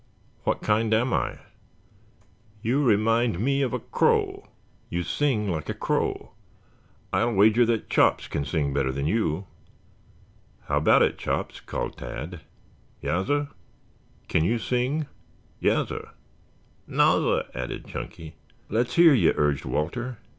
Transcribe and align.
"What 0.45 0.63
kind 0.63 0.95
am 0.95 1.13
I?" 1.13 1.37
"You 2.63 2.83
remind 2.83 3.39
me 3.39 3.61
of 3.61 3.71
a 3.71 3.77
crow. 3.79 4.47
You 4.89 5.03
sing 5.03 5.47
like 5.47 5.69
a 5.69 5.75
crow. 5.75 6.31
I'll 7.13 7.33
wager 7.33 7.67
that 7.67 7.87
Chops 7.87 8.27
can 8.27 8.43
sing 8.43 8.73
better 8.73 8.91
than 8.91 9.05
you." 9.05 9.45
"How 10.65 10.77
about 10.77 11.03
it, 11.03 11.19
Chops?" 11.19 11.59
called 11.59 11.97
Tad. 11.99 12.41
"Yassir?" 13.03 13.49
"Can 14.27 14.43
you 14.43 14.57
sing?" 14.57 15.05
"Yassir." 15.61 16.09
"Nassir," 16.89 17.45
added 17.53 17.85
Chunky. 17.85 18.33
"Let's 18.69 18.95
hear 18.95 19.13
you," 19.13 19.35
urged 19.37 19.65
Walter. 19.65 20.17